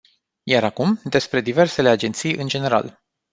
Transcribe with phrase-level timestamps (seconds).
[0.43, 3.01] Iar acum, despre diversele agenții în general.